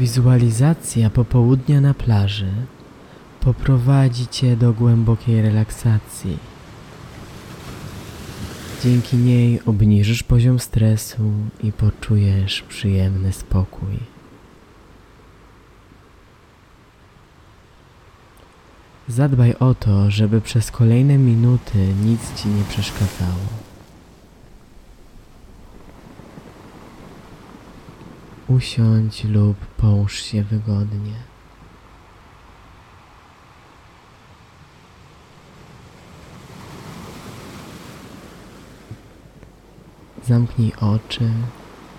Wizualizacja 0.00 1.10
popołudnia 1.10 1.80
na 1.80 1.94
plaży 1.94 2.52
poprowadzi 3.40 4.26
Cię 4.26 4.56
do 4.56 4.72
głębokiej 4.72 5.42
relaksacji. 5.42 6.38
Dzięki 8.82 9.16
niej 9.16 9.60
obniżysz 9.66 10.22
poziom 10.22 10.58
stresu 10.58 11.32
i 11.62 11.72
poczujesz 11.72 12.62
przyjemny 12.62 13.32
spokój. 13.32 13.96
Zadbaj 19.08 19.54
o 19.54 19.74
to, 19.74 20.10
żeby 20.10 20.40
przez 20.40 20.70
kolejne 20.70 21.18
minuty 21.18 21.78
nic 22.04 22.34
Ci 22.34 22.48
nie 22.48 22.64
przeszkadzało. 22.64 23.59
Usiądź 28.50 29.24
lub 29.24 29.56
połóż 29.56 30.22
się 30.22 30.42
wygodnie. 30.42 31.14
Zamknij 40.24 40.72
oczy 40.80 41.30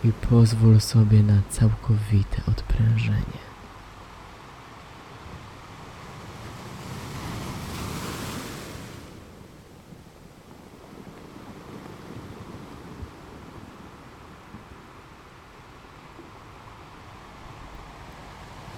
i 0.03 0.11
pozwól 0.11 0.79
sobie 0.79 1.23
na 1.23 1.41
całkowite 1.49 2.41
odprężenie. 2.47 3.50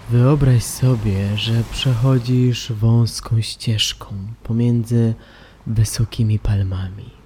Wyobraź 0.10 0.64
sobie, 0.64 1.38
że 1.38 1.64
przechodzisz 1.72 2.72
wąską 2.72 3.42
ścieżką 3.42 4.16
pomiędzy 4.44 5.14
wysokimi 5.68 6.40
palmami. 6.40 7.23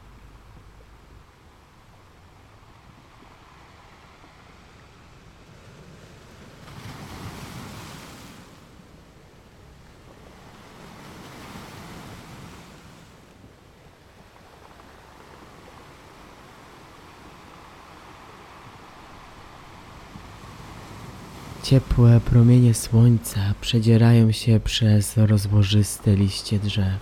Ciepłe 21.68 22.20
promienie 22.20 22.74
słońca 22.74 23.40
przedzierają 23.62 24.32
się 24.32 24.60
przez 24.60 25.18
rozłożyste 25.18 26.16
liście 26.16 26.60
drzew. 26.60 27.00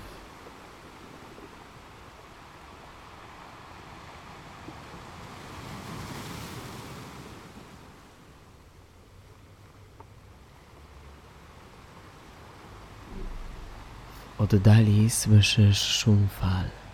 W 14.38 14.42
oddali 14.42 15.10
słyszysz 15.10 15.82
szum 15.82 16.28
fal. 16.42 16.85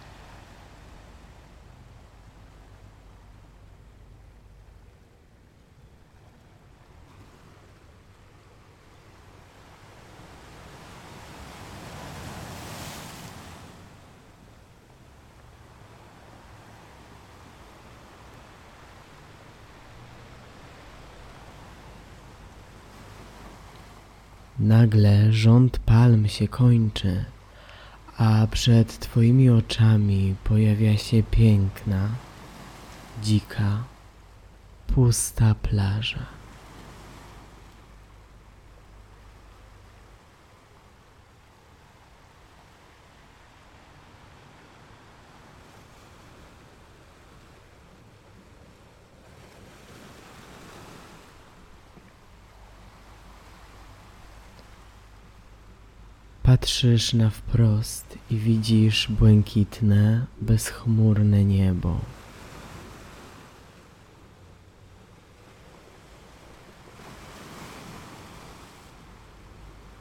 Nagle 24.60 25.34
rząd 25.34 25.80
palm 25.80 26.28
się 26.28 26.48
kończy, 26.48 27.26
a 28.18 28.48
przed 28.52 29.00
Twoimi 29.00 29.50
oczami 29.50 30.36
pojawia 30.44 30.98
się 30.98 31.24
piękna, 31.24 32.10
dzika, 33.24 33.84
pusta 34.88 35.56
plaża. 35.62 36.41
Patrzysz 56.62 57.14
na 57.14 57.30
wprost 57.30 58.18
i 58.32 58.38
widzisz 58.38 59.08
błękitne, 59.10 60.26
bezchmurne 60.42 61.46
niebo. 61.46 62.00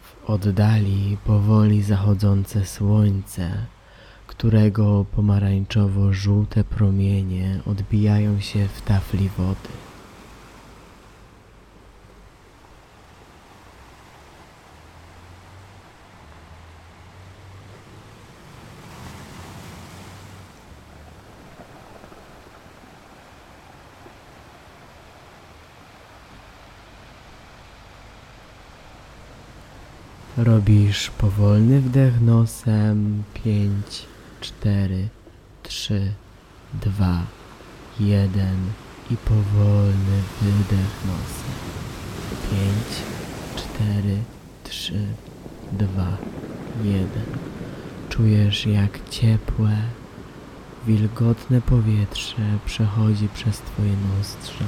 W 0.02 0.30
oddali 0.30 1.16
powoli 1.24 1.82
zachodzące 1.82 2.66
słońce, 2.66 3.66
którego 4.26 5.04
pomarańczowo-żółte 5.16 6.64
promienie 6.64 7.60
odbijają 7.66 8.40
się 8.40 8.68
w 8.68 8.82
tafli 8.82 9.28
wody. 9.28 9.89
Robisz 30.44 31.10
powolny 31.10 31.80
wdech 31.80 32.20
nosem. 32.20 33.22
5, 33.44 34.06
4, 34.40 35.08
3, 35.62 36.12
2, 36.74 37.22
1 38.00 38.56
i 39.10 39.16
powolny 39.16 40.22
wydech 40.42 40.94
nosem. 41.06 41.56
5, 42.50 42.62
4, 43.56 44.16
3, 44.64 45.06
2, 45.72 46.16
1. 46.84 47.08
Czujesz 48.08 48.66
jak 48.66 49.08
ciepłe, 49.10 49.76
wilgotne 50.86 51.60
powietrze 51.60 52.58
przechodzi 52.66 53.28
przez 53.28 53.58
Twoje 53.58 53.92
nozdrza. 54.16 54.64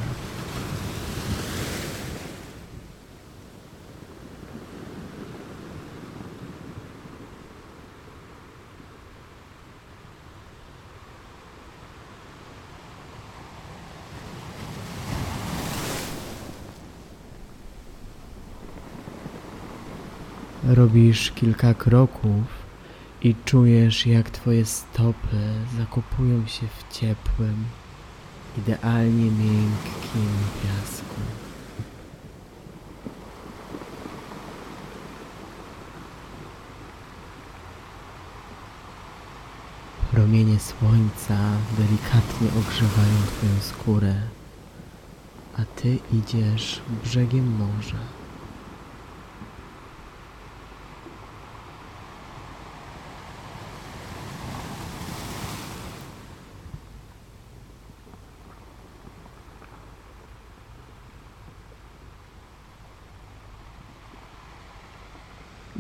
Robisz 20.75 21.31
kilka 21.31 21.75
kroków 21.75 22.45
i 23.23 23.35
czujesz, 23.45 24.07
jak 24.07 24.31
Twoje 24.31 24.65
stopy 24.65 25.37
zakopują 25.79 26.47
się 26.47 26.67
w 26.67 26.95
ciepłym, 26.95 27.65
idealnie 28.59 29.25
miękkim 29.25 30.31
piasku. 30.63 31.21
Promienie 40.11 40.61
słońca 40.61 41.39
delikatnie 41.79 42.49
ogrzewają 42.61 43.17
Twoją 43.27 43.61
skórę, 43.61 44.15
a 45.59 45.65
Ty 45.65 45.99
idziesz 46.13 46.83
brzegiem 47.05 47.57
morza. 47.57 48.22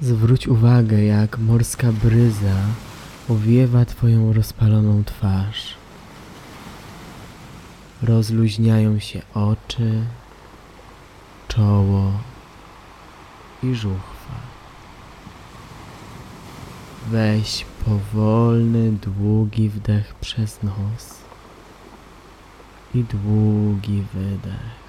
Zwróć 0.02 0.48
uwagę, 0.48 1.04
jak 1.04 1.38
morska 1.38 1.92
bryza 1.92 2.56
owiewa 3.28 3.84
Twoją 3.84 4.32
rozpaloną 4.32 5.04
twarz. 5.04 5.74
Rozluźniają 8.02 8.98
się 8.98 9.22
oczy, 9.34 10.04
czoło 11.48 12.12
i 13.62 13.74
żuchwa. 13.74 14.40
Weź 17.10 17.66
powolny, 17.84 18.92
długi 18.92 19.68
wdech 19.68 20.14
przez 20.14 20.62
nos 20.62 21.18
i 22.94 23.04
długi 23.04 24.04
wydech. 24.14 24.81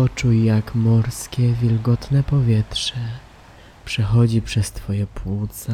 Poczuj, 0.00 0.44
jak 0.44 0.74
morskie, 0.74 1.52
wilgotne 1.52 2.22
powietrze 2.22 2.94
przechodzi 3.84 4.42
przez 4.42 4.72
Twoje 4.72 5.06
płuca 5.06 5.72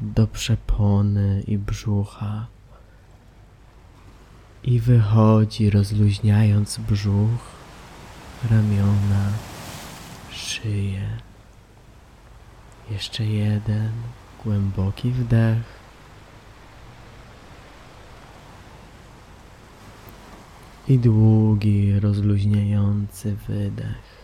do 0.00 0.26
przepony 0.26 1.42
i 1.46 1.58
brzucha 1.58 2.46
i 4.64 4.80
wychodzi, 4.80 5.70
rozluźniając 5.70 6.78
brzuch, 6.78 7.40
ramiona, 8.50 9.32
szyję. 10.30 11.02
Jeszcze 12.90 13.24
jeden 13.24 13.92
głęboki 14.44 15.10
wdech. 15.10 15.81
I 20.88 20.98
długi, 20.98 22.00
rozluźniający 22.00 23.36
wydech. 23.48 24.22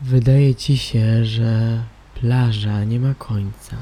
Wydaje 0.00 0.54
ci 0.54 0.78
się, 0.78 1.24
że 1.24 1.82
plaża 2.14 2.84
nie 2.84 3.00
ma 3.00 3.14
końca. 3.14 3.76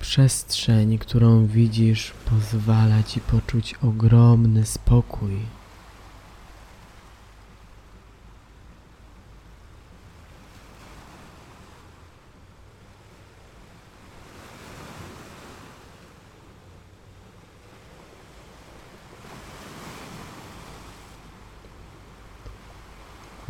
Przestrzeń, 0.00 0.98
którą 0.98 1.46
widzisz, 1.46 2.12
pozwala 2.30 3.02
ci 3.02 3.20
poczuć 3.20 3.74
ogromny 3.82 4.66
spokój. 4.66 5.59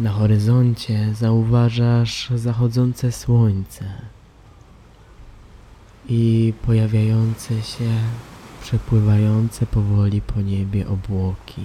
Na 0.00 0.10
horyzoncie 0.10 1.14
zauważasz 1.14 2.30
zachodzące 2.34 3.12
słońce 3.12 3.84
i 6.08 6.52
pojawiające 6.66 7.62
się, 7.62 7.90
przepływające 8.62 9.66
powoli 9.66 10.20
po 10.20 10.40
niebie 10.40 10.88
obłoki. 10.88 11.62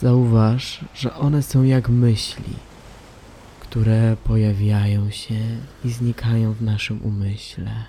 Zauważ, 0.00 0.84
że 0.94 1.14
one 1.14 1.42
są 1.42 1.62
jak 1.62 1.88
myśli 1.88 2.69
które 3.70 4.16
pojawiają 4.24 5.10
się 5.10 5.34
i 5.84 5.90
znikają 5.90 6.52
w 6.52 6.62
naszym 6.62 7.02
umyśle. 7.02 7.84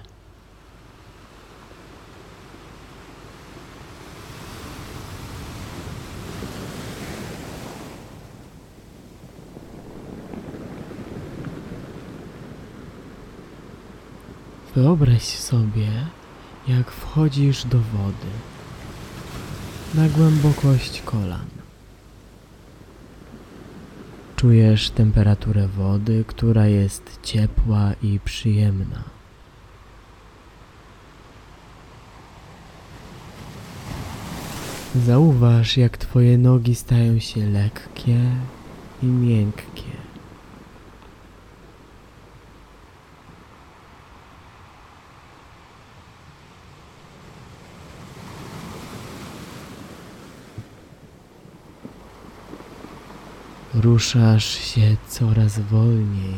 Wyobraź 14.75 15.23
sobie, 15.23 15.91
jak 16.67 16.91
wchodzisz 16.91 17.65
do 17.65 17.79
wody 17.79 18.31
na 19.93 20.09
głębokość 20.09 21.01
kolan. 21.01 21.60
Czujesz 24.41 24.89
temperaturę 24.89 25.67
wody, 25.67 26.23
która 26.27 26.67
jest 26.67 27.19
ciepła 27.23 27.93
i 28.03 28.19
przyjemna. 28.25 29.03
Zauważ, 34.95 35.77
jak 35.77 35.97
Twoje 35.97 36.37
nogi 36.37 36.75
stają 36.75 37.19
się 37.19 37.45
lekkie 37.45 38.19
i 39.03 39.05
miękkie. 39.05 40.00
Ruszasz 53.73 54.45
się 54.45 54.95
coraz 55.07 55.59
wolniej, 55.59 56.37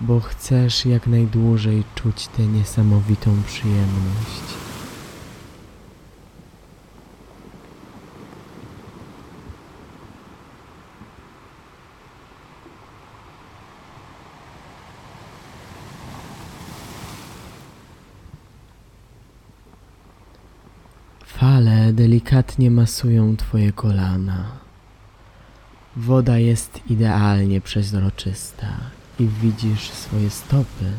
bo 0.00 0.20
chcesz 0.20 0.86
jak 0.86 1.06
najdłużej 1.06 1.84
czuć 1.94 2.28
tę 2.28 2.46
niesamowitą 2.46 3.42
przyjemność. 3.46 4.42
Fale 21.24 21.92
delikatnie 21.92 22.70
masują 22.70 23.36
Twoje 23.36 23.72
kolana. 23.72 24.62
Woda 25.96 26.38
jest 26.38 26.80
idealnie 26.90 27.60
przezroczysta 27.60 28.66
i 29.18 29.28
widzisz 29.28 29.90
swoje 29.90 30.30
stopy, 30.30 30.92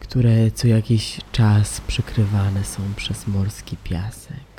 które 0.00 0.50
co 0.50 0.68
jakiś 0.68 1.20
czas 1.32 1.80
przykrywane 1.80 2.64
są 2.64 2.82
przez 2.96 3.26
morski 3.26 3.76
piasek. 3.76 4.54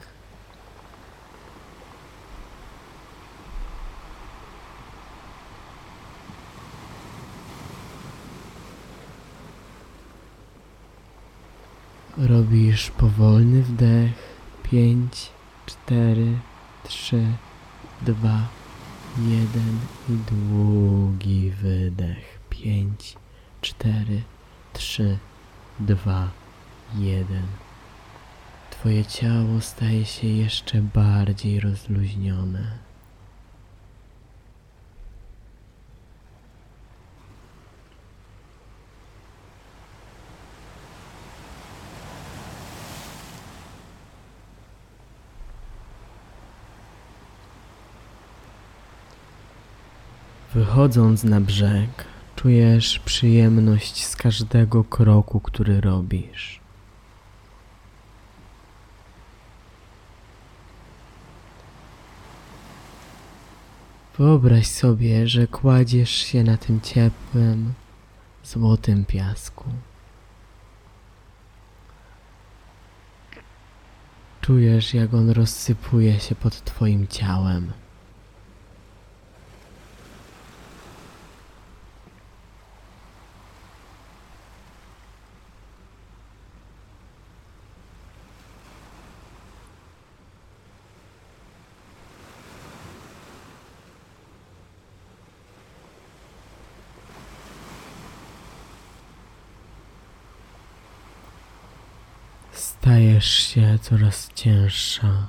Robisz 12.18 12.92
powolny 12.92 13.64
wdech. 13.64 14.36
Pięć, 14.64 15.30
cztery, 15.66 16.38
trzy, 16.84 17.26
dwa. 18.02 18.55
Jeden 19.18 19.80
i 20.10 20.18
długi 20.32 21.52
wydech. 21.52 22.40
Pięć, 22.50 23.16
cztery, 23.62 24.22
trzy, 24.74 25.18
dwa, 25.80 26.30
jeden. 26.96 27.46
Twoje 28.72 29.06
ciało 29.06 29.62
staje 29.62 30.06
się 30.06 30.28
jeszcze 30.28 30.82
bardziej 30.82 31.60
rozluźnione. 31.60 32.78
Wychodząc 50.56 51.24
na 51.24 51.42
brzeg, 51.42 52.06
czujesz 52.36 53.00
przyjemność 53.00 54.06
z 54.06 54.16
każdego 54.16 54.84
kroku, 54.84 55.40
który 55.40 55.82
robisz. 55.82 56.60
Wyobraź 64.18 64.68
sobie, 64.68 65.28
że 65.28 65.48
kładziesz 65.48 66.12
się 66.12 66.44
na 66.44 66.58
tym 66.58 66.82
ciepłym, 66.82 67.74
złotym 68.44 69.06
piasku. 69.06 69.66
Czujesz, 74.42 74.94
jak 74.94 75.14
on 75.14 75.30
rozsypuje 75.30 76.20
się 76.20 76.36
pod 76.36 76.64
twoim 76.64 77.08
ciałem. 77.08 77.72
Stajesz 102.66 103.26
się 103.30 103.80
coraz 103.82 104.34
cięższa. 104.34 105.28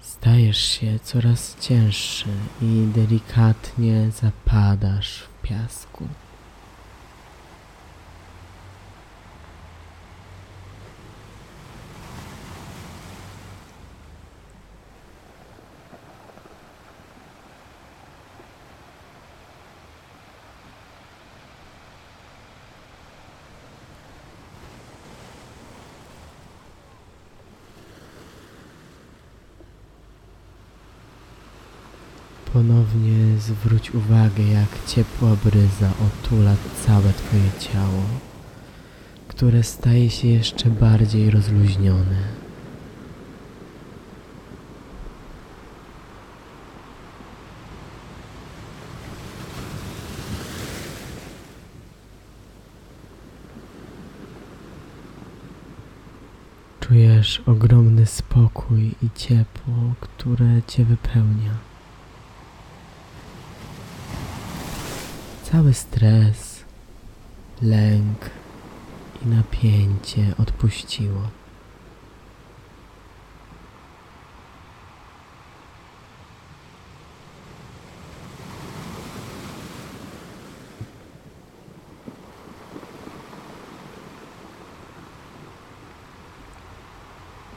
Stajesz 0.00 0.58
się 0.58 0.98
coraz 0.98 1.56
cięższy 1.60 2.28
i 2.62 2.86
delikatnie 2.94 4.10
zapadasz 4.10 5.18
w 5.18 5.42
piasku. 5.42 6.08
Ponownie 32.56 33.38
zwróć 33.38 33.90
uwagę, 33.90 34.42
jak 34.42 34.68
ciepła 34.86 35.36
bryza 35.44 35.90
otula 36.06 36.56
całe 36.86 37.12
Twoje 37.12 37.50
ciało, 37.58 38.02
które 39.28 39.62
staje 39.62 40.10
się 40.10 40.28
jeszcze 40.28 40.70
bardziej 40.70 41.30
rozluźnione. 41.30 42.22
Czujesz 56.80 57.42
ogromny 57.46 58.06
spokój 58.06 58.94
i 59.02 59.10
ciepło, 59.14 59.94
które 60.00 60.62
Cię 60.66 60.84
wypełnia. 60.84 61.75
Cały 65.52 65.74
stres, 65.74 66.64
lęk 67.62 68.30
i 69.24 69.28
napięcie 69.28 70.34
odpuściło. 70.38 71.20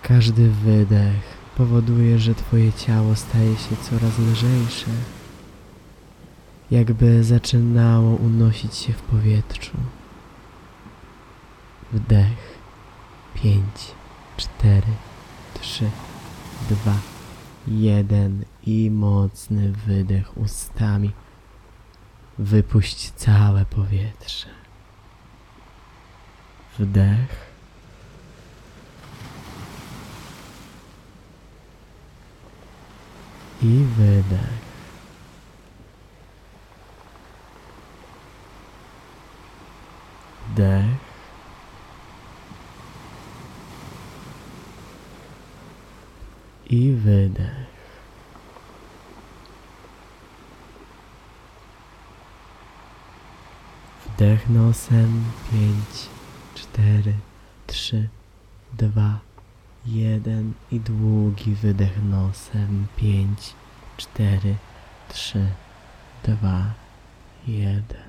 Każdy 0.01 0.49
wydech 0.49 1.37
powoduje, 1.57 2.19
że 2.19 2.35
Twoje 2.35 2.73
ciało 2.73 3.15
staje 3.15 3.55
się 3.57 3.75
coraz 3.89 4.19
lżejsze 4.19 5.18
jakby 6.71 7.23
zaczynało 7.23 8.15
unosić 8.15 8.75
się 8.75 8.93
w 8.93 9.01
powietrzu. 9.01 9.77
Wdech. 11.93 12.59
Pięć, 13.33 13.91
cztery, 14.37 14.93
trzy, 15.61 15.89
dwa, 16.69 16.95
jeden 17.67 18.45
i 18.65 18.91
mocny 18.91 19.71
wydech 19.71 20.37
ustami. 20.37 21.11
Wypuść 22.39 23.11
całe 23.11 23.65
powietrze. 23.65 24.47
Wdech. 26.79 27.49
I 33.61 33.85
wydech. 33.97 34.68
Wdech. 40.59 40.85
I 46.69 46.91
wydech. 46.91 47.67
Wdech 54.05 54.49
nosem. 54.49 55.23
Pięć, 55.51 56.09
cztery, 56.55 57.13
trzy, 57.67 58.09
dwa, 58.73 59.19
jeden 59.85 60.53
i 60.71 60.79
długi 60.79 61.55
wydech 61.55 62.03
nosem. 62.03 62.87
Pięć, 62.95 63.53
cztery, 63.97 64.55
trzy, 65.09 65.47
dwa, 66.23 66.73
jeden. 67.47 68.08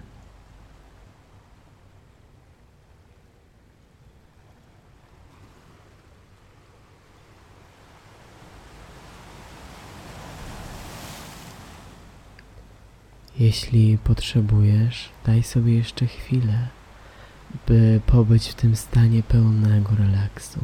Jeśli 13.40 13.99
potrzebujesz, 13.99 15.09
daj 15.26 15.42
sobie 15.42 15.75
jeszcze 15.75 16.06
chwilę, 16.06 16.68
by 17.66 18.00
pobyć 18.06 18.49
w 18.49 18.54
tym 18.54 18.76
stanie 18.76 19.23
pełnego 19.23 19.90
relaksu. 19.99 20.61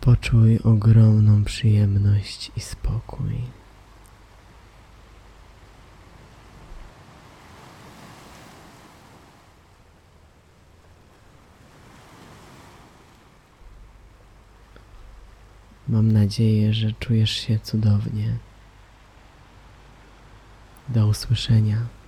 Poczuj 0.00 0.58
ogromną 0.58 1.44
przyjemność 1.44 2.52
i 2.56 2.60
spokój. 2.60 3.34
Mam 15.88 16.12
nadzieję, 16.12 16.74
że 16.74 16.92
czujesz 16.92 17.30
się 17.30 17.58
cudownie. 17.58 18.49
Do 20.94 21.06
usłyszenia. 21.06 21.99